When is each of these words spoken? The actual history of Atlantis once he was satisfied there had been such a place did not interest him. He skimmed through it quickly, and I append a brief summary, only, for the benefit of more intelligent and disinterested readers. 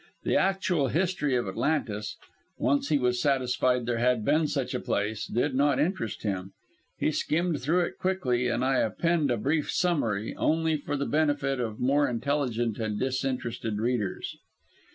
The 0.23 0.35
actual 0.35 0.87
history 0.87 1.35
of 1.35 1.47
Atlantis 1.47 2.17
once 2.57 2.89
he 2.89 2.97
was 2.97 3.21
satisfied 3.21 3.85
there 3.85 3.99
had 3.99 4.25
been 4.25 4.47
such 4.47 4.73
a 4.73 4.79
place 4.79 5.27
did 5.27 5.53
not 5.53 5.77
interest 5.79 6.23
him. 6.23 6.53
He 6.97 7.11
skimmed 7.11 7.61
through 7.61 7.81
it 7.81 7.99
quickly, 7.99 8.47
and 8.47 8.65
I 8.65 8.77
append 8.79 9.29
a 9.29 9.37
brief 9.37 9.69
summary, 9.69 10.35
only, 10.37 10.75
for 10.75 10.97
the 10.97 11.05
benefit 11.05 11.59
of 11.59 11.79
more 11.79 12.07
intelligent 12.09 12.79
and 12.79 12.99
disinterested 12.99 13.77
readers. 13.77 14.35